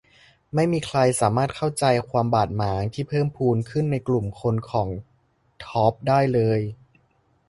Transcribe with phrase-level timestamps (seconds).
[0.53, 4.89] ไม่มีใครสามารถเข้าใจความบาดหมางที่เพิ่มพูนขึ้นในกลุ่มคนของ
[5.63, 6.59] ธอร์ปได้เลย